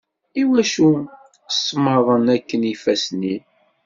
Iwacu 0.41 0.89
smaḍen 1.57 2.25
akken 2.35 2.61
yifassen-im? 2.69 3.43